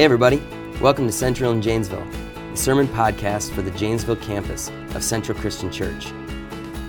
Hey, 0.00 0.04
everybody. 0.04 0.42
Welcome 0.80 1.04
to 1.08 1.12
Central 1.12 1.52
in 1.52 1.60
Janesville, 1.60 2.06
the 2.52 2.56
sermon 2.56 2.88
podcast 2.88 3.50
for 3.50 3.60
the 3.60 3.70
Janesville 3.72 4.16
campus 4.16 4.70
of 4.94 5.04
Central 5.04 5.36
Christian 5.38 5.70
Church. 5.70 6.06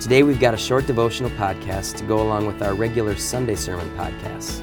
Today, 0.00 0.22
we've 0.22 0.40
got 0.40 0.54
a 0.54 0.56
short 0.56 0.86
devotional 0.86 1.28
podcast 1.32 1.98
to 1.98 2.04
go 2.04 2.22
along 2.22 2.46
with 2.46 2.62
our 2.62 2.72
regular 2.72 3.14
Sunday 3.14 3.54
sermon 3.54 3.86
podcasts. 3.98 4.62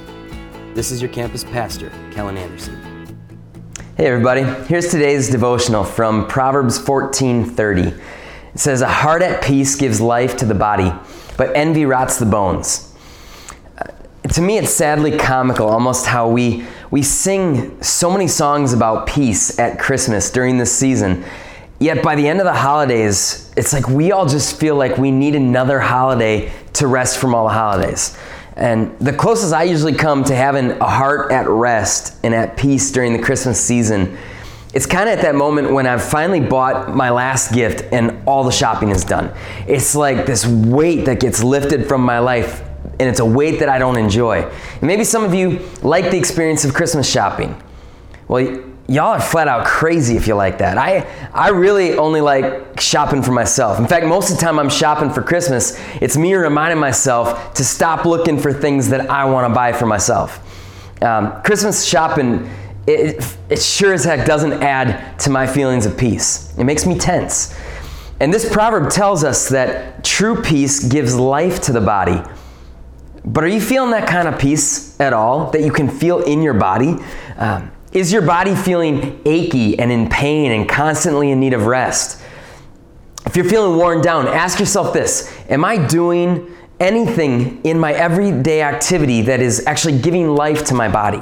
This 0.73 0.89
is 0.89 0.99
your 0.99 1.11
campus 1.11 1.43
pastor, 1.43 1.91
Kellen 2.09 2.37
Anderson. 2.37 2.75
Hey 3.95 4.07
everybody, 4.07 4.41
here's 4.65 4.89
today's 4.89 5.29
devotional 5.29 5.83
from 5.83 6.25
Proverbs 6.25 6.79
14:30. 6.79 7.89
It 7.89 8.59
says, 8.59 8.81
"A 8.81 8.87
heart 8.87 9.21
at 9.21 9.43
peace 9.43 9.75
gives 9.75 10.01
life 10.01 10.35
to 10.37 10.45
the 10.45 10.55
body, 10.55 10.91
but 11.37 11.51
envy 11.53 11.85
rots 11.85 12.17
the 12.17 12.25
bones." 12.25 12.88
To 14.27 14.41
me, 14.41 14.57
it's 14.57 14.71
sadly 14.71 15.17
comical 15.17 15.67
almost 15.67 16.05
how 16.05 16.29
we 16.29 16.65
we 16.91 17.03
sing 17.03 17.81
so 17.81 18.11
many 18.11 18.27
songs 18.27 18.73
about 18.73 19.07
peace 19.07 19.59
at 19.59 19.79
Christmas 19.79 20.29
during 20.31 20.57
this 20.57 20.71
season. 20.71 21.23
Yet 21.79 22.03
by 22.03 22.15
the 22.15 22.27
end 22.27 22.39
of 22.39 22.45
the 22.45 22.53
holidays, 22.53 23.51
it's 23.55 23.71
like 23.71 23.87
we 23.87 24.11
all 24.11 24.27
just 24.27 24.59
feel 24.59 24.75
like 24.75 24.97
we 24.97 25.11
need 25.11 25.35
another 25.35 25.79
holiday 25.79 26.51
to 26.73 26.87
rest 26.87 27.19
from 27.19 27.33
all 27.33 27.47
the 27.47 27.53
holidays. 27.53 28.17
And 28.55 28.97
the 28.99 29.13
closest 29.13 29.53
I 29.53 29.63
usually 29.63 29.93
come 29.93 30.25
to 30.25 30.35
having 30.35 30.71
a 30.71 30.89
heart 30.89 31.31
at 31.31 31.47
rest 31.47 32.17
and 32.23 32.35
at 32.35 32.57
peace 32.57 32.91
during 32.91 33.13
the 33.13 33.19
Christmas 33.19 33.63
season, 33.63 34.17
it's 34.73 34.85
kind 34.85 35.07
of 35.07 35.17
at 35.17 35.21
that 35.21 35.35
moment 35.35 35.71
when 35.71 35.87
I've 35.87 36.03
finally 36.03 36.41
bought 36.41 36.93
my 36.93 37.09
last 37.09 37.53
gift 37.53 37.85
and 37.93 38.21
all 38.27 38.43
the 38.43 38.51
shopping 38.51 38.89
is 38.89 39.05
done. 39.05 39.33
It's 39.65 39.95
like 39.95 40.25
this 40.25 40.45
weight 40.45 41.05
that 41.05 41.21
gets 41.21 41.41
lifted 41.41 41.87
from 41.87 42.01
my 42.01 42.19
life 42.19 42.68
and 42.99 43.07
it's 43.07 43.19
a 43.19 43.25
weight 43.25 43.59
that 43.59 43.69
I 43.69 43.79
don't 43.79 43.97
enjoy. 43.97 44.41
And 44.41 44.81
maybe 44.81 45.03
some 45.03 45.23
of 45.23 45.33
you 45.33 45.59
like 45.81 46.11
the 46.11 46.17
experience 46.17 46.65
of 46.65 46.73
Christmas 46.73 47.09
shopping. 47.09 47.61
Well, 48.27 48.61
y'all 48.89 49.13
are 49.13 49.21
flat 49.21 49.47
out 49.47 49.65
crazy 49.65 50.17
if 50.17 50.27
you 50.27 50.35
like 50.35 50.57
that. 50.57 50.77
I, 50.77 51.07
I 51.33 51.49
really 51.49 51.97
only 51.97 52.21
like 52.21 52.79
shopping 52.79 53.21
for 53.21 53.31
myself. 53.31 53.79
In 53.79 53.87
fact, 53.87 54.05
most 54.05 54.31
of 54.31 54.37
the 54.37 54.41
time 54.41 54.59
I'm 54.59 54.69
shopping 54.69 55.11
for 55.11 55.21
Christmas, 55.21 55.79
it's 56.01 56.17
me 56.17 56.33
reminding 56.33 56.79
myself 56.79 57.53
to 57.53 57.63
stop 57.63 58.05
looking 58.05 58.37
for 58.37 58.51
things 58.51 58.89
that 58.89 59.09
I 59.09 59.25
want 59.25 59.49
to 59.49 59.55
buy 59.55 59.71
for 59.71 59.85
myself. 59.85 60.45
Um, 61.01 61.41
Christmas 61.43 61.85
shopping, 61.85 62.49
it, 62.85 63.37
it 63.49 63.61
sure 63.61 63.93
as 63.93 64.03
heck 64.03 64.25
doesn't 64.25 64.61
add 64.61 65.17
to 65.19 65.29
my 65.29 65.47
feelings 65.47 65.85
of 65.85 65.97
peace. 65.97 66.53
It 66.57 66.65
makes 66.65 66.85
me 66.85 66.97
tense. 66.97 67.55
And 68.19 68.33
this 68.33 68.51
proverb 68.51 68.91
tells 68.91 69.23
us 69.23 69.47
that 69.49 70.03
true 70.03 70.41
peace 70.41 70.83
gives 70.83 71.15
life 71.15 71.61
to 71.61 71.71
the 71.71 71.79
body 71.79 72.21
but 73.29 73.43
are 73.43 73.47
you 73.47 73.61
feeling 73.61 73.91
that 73.91 74.07
kind 74.07 74.27
of 74.27 74.39
peace 74.39 74.99
at 74.99 75.13
all 75.13 75.51
that 75.51 75.61
you 75.61 75.71
can 75.71 75.87
feel 75.87 76.23
in 76.23 76.41
your 76.41 76.55
body? 76.55 76.95
Um, 77.37 77.71
is 77.91 78.11
your 78.11 78.23
body 78.23 78.55
feeling 78.55 79.21
achy 79.23 79.77
and 79.77 79.91
in 79.91 80.09
pain 80.09 80.51
and 80.51 80.67
constantly 80.67 81.29
in 81.29 81.39
need 81.39 81.53
of 81.53 81.67
rest? 81.67 82.21
If 83.27 83.35
you're 83.35 83.45
feeling 83.45 83.77
worn 83.77 84.01
down, 84.01 84.27
ask 84.27 84.59
yourself 84.59 84.93
this 84.93 85.31
Am 85.47 85.63
I 85.63 85.77
doing 85.77 86.55
anything 86.79 87.61
in 87.63 87.77
my 87.77 87.93
everyday 87.93 88.63
activity 88.63 89.21
that 89.23 89.41
is 89.41 89.65
actually 89.67 89.99
giving 89.99 90.29
life 90.29 90.65
to 90.65 90.73
my 90.73 90.87
body? 90.87 91.21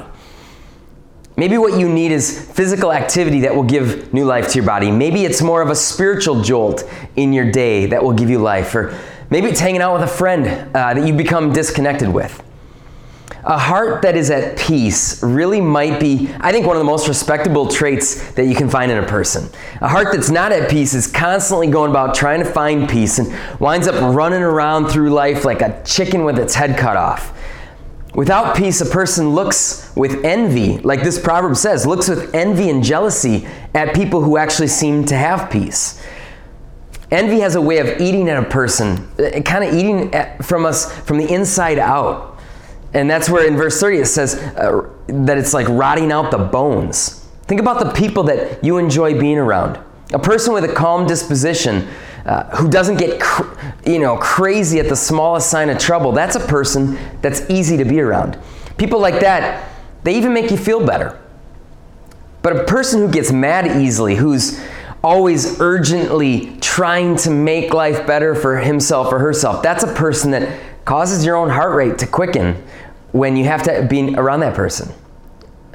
Maybe 1.36 1.58
what 1.58 1.78
you 1.78 1.90
need 1.90 2.10
is 2.10 2.50
physical 2.50 2.90
activity 2.90 3.40
that 3.40 3.54
will 3.54 3.64
give 3.64 4.12
new 4.14 4.24
life 4.24 4.48
to 4.48 4.54
your 4.54 4.64
body. 4.64 4.90
Maybe 4.90 5.24
it's 5.24 5.42
more 5.42 5.60
of 5.60 5.68
a 5.68 5.76
spiritual 5.76 6.42
jolt 6.42 6.82
in 7.16 7.34
your 7.34 7.52
day 7.52 7.86
that 7.86 8.02
will 8.02 8.14
give 8.14 8.30
you 8.30 8.38
life. 8.38 8.74
Or 8.74 8.98
Maybe 9.30 9.48
it's 9.48 9.60
hanging 9.60 9.82
out 9.82 9.94
with 9.94 10.02
a 10.02 10.12
friend 10.12 10.46
uh, 10.74 10.94
that 10.94 11.06
you 11.06 11.12
become 11.12 11.52
disconnected 11.52 12.08
with. 12.08 12.42
A 13.44 13.56
heart 13.56 14.02
that 14.02 14.16
is 14.16 14.30
at 14.30 14.58
peace 14.58 15.22
really 15.22 15.60
might 15.60 16.00
be, 16.00 16.28
I 16.40 16.50
think, 16.50 16.66
one 16.66 16.76
of 16.76 16.80
the 16.80 16.84
most 16.84 17.08
respectable 17.08 17.68
traits 17.68 18.32
that 18.32 18.46
you 18.46 18.54
can 18.54 18.68
find 18.68 18.90
in 18.90 18.98
a 18.98 19.06
person. 19.06 19.48
A 19.80 19.88
heart 19.88 20.08
that's 20.12 20.28
not 20.28 20.50
at 20.52 20.68
peace 20.68 20.92
is 20.92 21.06
constantly 21.06 21.68
going 21.68 21.90
about 21.90 22.14
trying 22.14 22.40
to 22.40 22.50
find 22.50 22.88
peace 22.88 23.18
and 23.18 23.32
winds 23.60 23.86
up 23.86 24.14
running 24.14 24.42
around 24.42 24.88
through 24.88 25.10
life 25.10 25.44
like 25.44 25.62
a 25.62 25.82
chicken 25.84 26.24
with 26.24 26.38
its 26.38 26.54
head 26.54 26.76
cut 26.76 26.96
off. 26.96 27.32
Without 28.14 28.56
peace, 28.56 28.80
a 28.80 28.86
person 28.86 29.30
looks 29.30 29.94
with 29.94 30.24
envy, 30.24 30.78
like 30.78 31.02
this 31.02 31.20
proverb 31.20 31.56
says, 31.56 31.86
looks 31.86 32.08
with 32.08 32.34
envy 32.34 32.68
and 32.68 32.82
jealousy 32.82 33.46
at 33.74 33.94
people 33.94 34.22
who 34.22 34.36
actually 34.36 34.68
seem 34.68 35.04
to 35.04 35.16
have 35.16 35.50
peace. 35.50 36.02
Envy 37.10 37.40
has 37.40 37.54
a 37.54 37.60
way 37.60 37.78
of 37.78 38.00
eating 38.00 38.28
at 38.28 38.42
a 38.42 38.46
person, 38.48 39.08
uh, 39.18 39.40
kind 39.40 39.64
of 39.64 39.74
eating 39.74 40.12
from 40.42 40.66
us 40.66 40.94
from 41.00 41.18
the 41.18 41.32
inside 41.32 41.78
out. 41.78 42.38
And 42.92 43.08
that's 43.08 43.30
where 43.30 43.46
in 43.46 43.56
verse 43.56 43.80
30 43.80 43.98
it 43.98 44.06
says 44.06 44.34
uh, 44.34 44.88
that 45.06 45.38
it's 45.38 45.54
like 45.54 45.68
rotting 45.68 46.12
out 46.12 46.30
the 46.30 46.38
bones. 46.38 47.26
Think 47.42 47.60
about 47.60 47.82
the 47.82 47.92
people 47.92 48.24
that 48.24 48.62
you 48.62 48.76
enjoy 48.76 49.18
being 49.18 49.38
around. 49.38 49.78
A 50.12 50.18
person 50.18 50.52
with 50.52 50.64
a 50.64 50.72
calm 50.72 51.06
disposition 51.06 51.88
uh, 52.26 52.44
who 52.56 52.68
doesn't 52.68 52.96
get 52.96 53.20
cr- 53.20 53.54
you 53.86 53.98
know 53.98 54.16
crazy 54.18 54.78
at 54.78 54.88
the 54.88 54.96
smallest 54.96 55.50
sign 55.50 55.70
of 55.70 55.78
trouble. 55.78 56.12
That's 56.12 56.36
a 56.36 56.46
person 56.46 56.98
that's 57.22 57.48
easy 57.48 57.78
to 57.78 57.84
be 57.84 58.00
around. 58.00 58.38
People 58.76 59.00
like 59.00 59.20
that, 59.20 59.70
they 60.04 60.16
even 60.16 60.34
make 60.34 60.50
you 60.50 60.58
feel 60.58 60.84
better. 60.84 61.18
But 62.42 62.56
a 62.56 62.64
person 62.64 63.00
who 63.00 63.10
gets 63.10 63.32
mad 63.32 63.82
easily, 63.82 64.14
who's 64.14 64.60
always 65.02 65.60
urgently 65.60 66.56
trying 66.60 67.16
to 67.16 67.30
make 67.30 67.72
life 67.72 68.06
better 68.06 68.34
for 68.34 68.56
himself 68.58 69.12
or 69.12 69.18
herself. 69.18 69.62
That's 69.62 69.84
a 69.84 69.92
person 69.94 70.32
that 70.32 70.58
causes 70.84 71.24
your 71.24 71.36
own 71.36 71.50
heart 71.50 71.74
rate 71.74 71.98
to 71.98 72.06
quicken 72.06 72.62
when 73.12 73.36
you 73.36 73.44
have 73.44 73.62
to 73.64 73.86
be 73.88 74.14
around 74.14 74.40
that 74.40 74.54
person. 74.54 74.92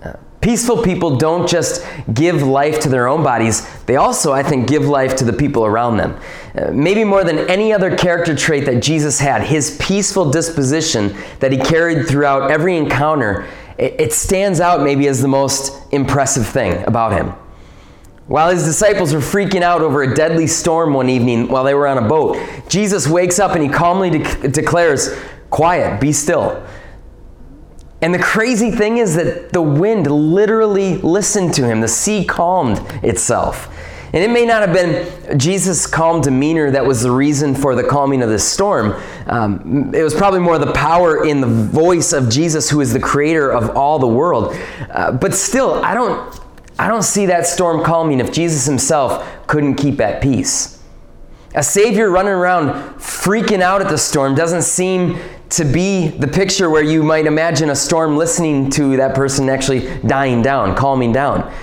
Uh, 0.01 0.13
peaceful 0.41 0.81
people 0.81 1.17
don't 1.17 1.47
just 1.47 1.85
give 2.13 2.43
life 2.43 2.79
to 2.81 2.89
their 2.89 3.07
own 3.07 3.23
bodies, 3.23 3.67
they 3.85 3.95
also, 3.95 4.33
I 4.33 4.43
think, 4.43 4.67
give 4.67 4.83
life 4.83 5.15
to 5.17 5.25
the 5.25 5.33
people 5.33 5.65
around 5.65 5.97
them. 5.97 6.19
Uh, 6.55 6.71
maybe 6.71 7.03
more 7.03 7.23
than 7.23 7.39
any 7.49 7.73
other 7.73 7.95
character 7.95 8.35
trait 8.35 8.65
that 8.65 8.81
Jesus 8.81 9.19
had, 9.19 9.43
his 9.43 9.77
peaceful 9.79 10.29
disposition 10.29 11.15
that 11.39 11.51
he 11.51 11.57
carried 11.57 12.07
throughout 12.07 12.51
every 12.51 12.75
encounter, 12.77 13.47
it, 13.77 13.99
it 13.99 14.13
stands 14.13 14.59
out 14.59 14.81
maybe 14.81 15.07
as 15.07 15.21
the 15.21 15.27
most 15.27 15.81
impressive 15.91 16.47
thing 16.47 16.83
about 16.85 17.13
him. 17.13 17.33
While 18.27 18.51
his 18.51 18.63
disciples 18.63 19.13
were 19.13 19.19
freaking 19.19 19.61
out 19.61 19.81
over 19.81 20.03
a 20.03 20.15
deadly 20.15 20.47
storm 20.47 20.93
one 20.93 21.09
evening 21.09 21.49
while 21.49 21.63
they 21.63 21.73
were 21.73 21.87
on 21.87 21.97
a 21.97 22.07
boat, 22.07 22.37
Jesus 22.69 23.07
wakes 23.07 23.37
up 23.37 23.51
and 23.51 23.61
he 23.61 23.69
calmly 23.69 24.09
de- 24.09 24.47
declares, 24.47 25.17
Quiet, 25.49 25.99
be 25.99 26.13
still. 26.13 26.65
And 28.01 28.13
the 28.13 28.19
crazy 28.19 28.71
thing 28.71 28.97
is 28.97 29.15
that 29.15 29.53
the 29.53 29.61
wind 29.61 30.07
literally 30.07 30.97
listened 30.97 31.53
to 31.55 31.65
him. 31.65 31.81
The 31.81 31.87
sea 31.87 32.25
calmed 32.25 32.79
itself. 33.03 33.69
And 34.13 34.23
it 34.23 34.29
may 34.29 34.45
not 34.45 34.61
have 34.61 34.73
been 34.73 35.39
Jesus' 35.39 35.87
calm 35.87 36.21
demeanor 36.21 36.69
that 36.71 36.85
was 36.85 37.01
the 37.01 37.09
reason 37.11 37.55
for 37.55 37.75
the 37.75 37.83
calming 37.83 38.21
of 38.21 38.29
this 38.29 38.47
storm. 38.47 39.01
Um, 39.25 39.93
it 39.95 40.03
was 40.03 40.13
probably 40.13 40.39
more 40.39 40.59
the 40.59 40.71
power 40.71 41.25
in 41.25 41.41
the 41.41 41.47
voice 41.47 42.13
of 42.13 42.29
Jesus, 42.29 42.69
who 42.69 42.79
is 42.81 42.93
the 42.93 42.99
creator 42.99 43.51
of 43.51 43.75
all 43.75 43.99
the 43.99 44.07
world. 44.07 44.55
Uh, 44.91 45.13
but 45.13 45.33
still, 45.33 45.83
I 45.83 45.93
don't, 45.93 46.39
I 46.79 46.87
don't 46.87 47.03
see 47.03 47.27
that 47.27 47.45
storm 47.45 47.83
calming 47.83 48.19
if 48.19 48.31
Jesus 48.31 48.65
himself 48.65 49.25
couldn't 49.47 49.75
keep 49.75 49.99
at 50.01 50.21
peace. 50.21 50.81
A 51.55 51.61
Savior 51.61 52.09
running 52.09 52.33
around 52.33 52.99
freaking 52.99 53.61
out 53.61 53.81
at 53.81 53.89
the 53.89 53.97
storm 53.97 54.33
doesn't 54.33 54.63
seem 54.63 55.19
to 55.49 55.63
be 55.63 56.07
the 56.07 56.27
picture 56.27 56.67
where 56.71 56.83
you 56.83 57.03
might 57.03 57.27
imagine 57.27 57.69
a 57.69 57.75
storm 57.75 58.17
listening 58.17 58.71
to 58.71 58.97
that 58.97 59.13
person 59.13 59.49
actually 59.49 59.99
dying 59.99 60.41
down, 60.41 60.75
calming 60.75 61.11
down. 61.11 61.53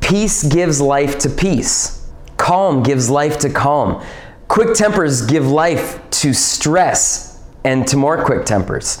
Peace 0.00 0.42
gives 0.42 0.80
life 0.80 1.20
to 1.20 1.28
peace, 1.28 2.10
calm 2.36 2.82
gives 2.82 3.08
life 3.08 3.38
to 3.38 3.48
calm. 3.48 4.04
Quick 4.48 4.74
tempers 4.74 5.24
give 5.24 5.46
life 5.46 6.00
to 6.10 6.34
stress 6.34 7.40
and 7.64 7.86
to 7.86 7.96
more 7.96 8.24
quick 8.24 8.44
tempers. 8.44 9.00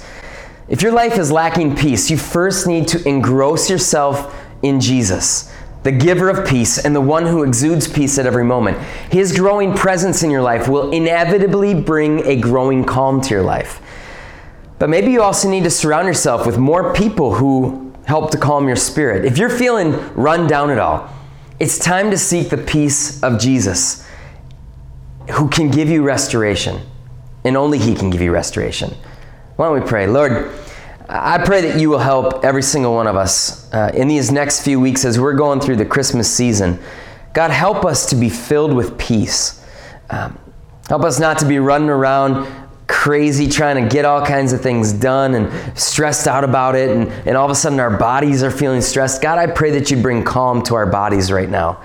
If 0.68 0.82
your 0.82 0.92
life 0.92 1.18
is 1.18 1.32
lacking 1.32 1.74
peace, 1.74 2.08
you 2.08 2.16
first 2.16 2.68
need 2.68 2.86
to 2.88 3.06
engross 3.06 3.68
yourself 3.68 4.34
in 4.62 4.80
Jesus, 4.80 5.52
the 5.82 5.92
giver 5.92 6.28
of 6.28 6.46
peace 6.46 6.78
and 6.84 6.94
the 6.94 7.00
one 7.00 7.26
who 7.26 7.42
exudes 7.42 7.88
peace 7.88 8.18
at 8.18 8.26
every 8.26 8.44
moment. 8.44 8.78
His 9.10 9.36
growing 9.36 9.74
presence 9.74 10.22
in 10.22 10.30
your 10.30 10.42
life 10.42 10.68
will 10.68 10.92
inevitably 10.92 11.74
bring 11.74 12.24
a 12.26 12.36
growing 12.36 12.84
calm 12.84 13.20
to 13.22 13.30
your 13.30 13.42
life. 13.42 13.80
But 14.78 14.88
maybe 14.90 15.12
you 15.12 15.22
also 15.22 15.48
need 15.48 15.64
to 15.64 15.70
surround 15.70 16.06
yourself 16.06 16.46
with 16.46 16.58
more 16.58 16.92
people 16.94 17.34
who 17.34 17.92
help 18.06 18.30
to 18.32 18.38
calm 18.38 18.66
your 18.66 18.76
spirit. 18.76 19.24
If 19.24 19.38
you're 19.38 19.48
feeling 19.48 19.92
run 20.14 20.46
down 20.46 20.70
at 20.70 20.78
all, 20.78 21.08
it's 21.60 21.78
time 21.78 22.10
to 22.10 22.18
seek 22.18 22.50
the 22.50 22.58
peace 22.58 23.22
of 23.22 23.38
Jesus, 23.38 24.04
who 25.32 25.48
can 25.48 25.70
give 25.70 25.88
you 25.88 26.02
restoration, 26.02 26.80
and 27.44 27.56
only 27.56 27.78
He 27.78 27.94
can 27.94 28.10
give 28.10 28.20
you 28.20 28.32
restoration. 28.32 28.92
Why 29.54 29.66
don't 29.66 29.80
we 29.80 29.86
pray? 29.86 30.08
Lord, 30.08 30.50
I 31.14 31.36
pray 31.44 31.60
that 31.68 31.78
you 31.78 31.90
will 31.90 31.98
help 31.98 32.42
every 32.42 32.62
single 32.62 32.94
one 32.94 33.06
of 33.06 33.16
us 33.16 33.70
uh, 33.74 33.90
in 33.92 34.08
these 34.08 34.32
next 34.32 34.62
few 34.62 34.80
weeks 34.80 35.04
as 35.04 35.20
we're 35.20 35.34
going 35.34 35.60
through 35.60 35.76
the 35.76 35.84
Christmas 35.84 36.32
season. 36.34 36.78
God, 37.34 37.50
help 37.50 37.84
us 37.84 38.06
to 38.06 38.16
be 38.16 38.30
filled 38.30 38.72
with 38.72 38.96
peace. 38.96 39.62
Um, 40.08 40.38
help 40.88 41.04
us 41.04 41.20
not 41.20 41.38
to 41.40 41.46
be 41.46 41.58
running 41.58 41.90
around 41.90 42.46
crazy 42.88 43.46
trying 43.46 43.82
to 43.82 43.94
get 43.94 44.06
all 44.06 44.24
kinds 44.24 44.54
of 44.54 44.62
things 44.62 44.92
done 44.92 45.34
and 45.34 45.78
stressed 45.78 46.26
out 46.26 46.44
about 46.44 46.74
it, 46.76 46.90
and, 46.90 47.08
and 47.26 47.36
all 47.36 47.44
of 47.44 47.50
a 47.50 47.54
sudden 47.54 47.78
our 47.78 47.94
bodies 47.94 48.42
are 48.42 48.50
feeling 48.50 48.80
stressed. 48.80 49.20
God, 49.20 49.38
I 49.38 49.48
pray 49.48 49.70
that 49.72 49.90
you 49.90 50.00
bring 50.00 50.24
calm 50.24 50.62
to 50.64 50.74
our 50.76 50.86
bodies 50.86 51.30
right 51.30 51.48
now. 51.48 51.82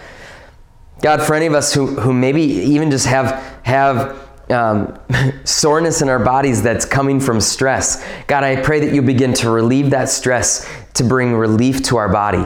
God, 1.01 1.21
for 1.21 1.35
any 1.35 1.47
of 1.47 1.53
us 1.53 1.73
who, 1.73 1.87
who 1.87 2.13
maybe 2.13 2.41
even 2.41 2.91
just 2.91 3.05
have, 3.07 3.43
have 3.63 4.26
um, 4.49 4.99
soreness 5.43 6.01
in 6.01 6.09
our 6.09 6.19
bodies 6.19 6.61
that's 6.61 6.85
coming 6.85 7.19
from 7.19 7.41
stress, 7.41 8.05
God, 8.27 8.43
I 8.43 8.61
pray 8.61 8.79
that 8.79 8.93
you 8.93 9.01
begin 9.01 9.33
to 9.35 9.49
relieve 9.49 9.89
that 9.91 10.09
stress 10.09 10.69
to 10.95 11.03
bring 11.03 11.35
relief 11.35 11.83
to 11.83 11.97
our 11.97 12.09
body. 12.09 12.45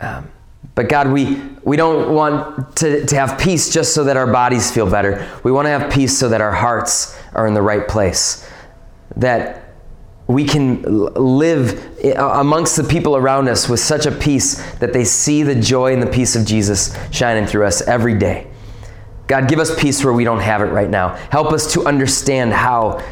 Um, 0.00 0.30
but 0.74 0.88
God, 0.88 1.10
we, 1.10 1.42
we 1.64 1.76
don't 1.76 2.14
want 2.14 2.76
to, 2.76 3.04
to 3.04 3.16
have 3.16 3.38
peace 3.38 3.72
just 3.72 3.94
so 3.94 4.04
that 4.04 4.16
our 4.16 4.30
bodies 4.30 4.70
feel 4.70 4.88
better. 4.88 5.28
We 5.42 5.50
want 5.50 5.66
to 5.66 5.70
have 5.70 5.92
peace 5.92 6.16
so 6.16 6.28
that 6.28 6.40
our 6.40 6.52
hearts 6.52 7.18
are 7.32 7.48
in 7.48 7.54
the 7.54 7.62
right 7.62 7.88
place. 7.88 8.48
That 9.16 9.74
we 10.28 10.44
can 10.44 10.82
live 11.14 11.98
amongst 12.16 12.76
the 12.76 12.84
people 12.84 13.16
around 13.16 13.48
us 13.48 13.68
with 13.68 13.80
such 13.80 14.06
a 14.06 14.12
peace 14.12 14.62
that 14.76 14.92
they 14.92 15.04
see 15.04 15.42
the 15.42 15.54
joy 15.54 15.94
and 15.94 16.02
the 16.02 16.06
peace 16.06 16.36
of 16.36 16.46
Jesus 16.46 16.96
shining 17.10 17.46
through 17.46 17.64
us 17.64 17.80
every 17.82 18.16
day. 18.16 18.47
God, 19.28 19.46
give 19.46 19.58
us 19.58 19.78
peace 19.78 20.02
where 20.02 20.14
we 20.14 20.24
don't 20.24 20.40
have 20.40 20.62
it 20.62 20.72
right 20.72 20.88
now. 20.88 21.14
Help 21.30 21.52
us 21.52 21.70
to 21.74 21.84
understand 21.84 22.52
how 22.52 23.04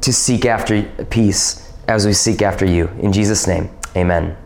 to 0.00 0.12
seek 0.12 0.46
after 0.46 0.82
peace 1.10 1.72
as 1.88 2.06
we 2.06 2.12
seek 2.12 2.42
after 2.42 2.64
you. 2.64 2.86
In 3.00 3.12
Jesus' 3.12 3.46
name, 3.46 3.68
amen. 3.96 4.36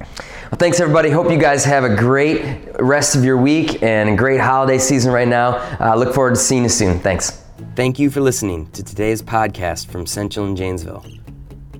Well, 0.00 0.58
thanks, 0.58 0.80
everybody. 0.80 1.10
Hope 1.10 1.30
you 1.30 1.38
guys 1.38 1.64
have 1.64 1.84
a 1.84 1.94
great 1.94 2.66
rest 2.80 3.14
of 3.14 3.24
your 3.24 3.36
week 3.36 3.82
and 3.82 4.08
a 4.08 4.16
great 4.16 4.40
holiday 4.40 4.78
season 4.78 5.12
right 5.12 5.28
now. 5.28 5.56
Uh, 5.80 5.94
look 5.96 6.14
forward 6.14 6.30
to 6.30 6.40
seeing 6.40 6.62
you 6.62 6.68
soon. 6.68 6.98
Thanks. 6.98 7.44
Thank 7.76 7.98
you 7.98 8.08
for 8.08 8.20
listening 8.20 8.70
to 8.70 8.82
today's 8.82 9.20
podcast 9.20 9.88
from 9.88 10.06
Central 10.06 10.46
and 10.46 10.56
Janesville. 10.56 11.04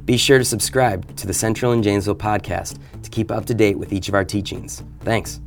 Be 0.05 0.19
sure 0.19 0.39
to 0.39 0.45
subscribe 0.45 1.17
to 1.17 1.27
the 1.27 1.33
Central 1.33 1.73
and 1.73 1.83
Janesville 1.83 2.17
podcast 2.17 2.79
to 3.03 3.11
keep 3.11 3.31
up 3.31 3.47
to 3.47 3.55
date 3.55 3.79
with 3.79 3.93
each 3.95 4.09
of 4.09 4.15
our 4.15 4.25
teachings. 4.25 4.83
Thanks. 5.01 5.41